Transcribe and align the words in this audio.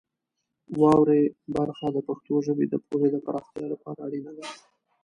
واورئ 0.79 1.23
برخه 1.55 1.87
د 1.91 1.97
پښتو 2.07 2.35
ژبې 2.45 2.65
د 2.69 2.75
پوهې 2.87 3.09
د 3.11 3.17
پراختیا 3.25 3.65
لپاره 3.73 3.99
اړینه 4.07 4.31
ده. 4.37 4.45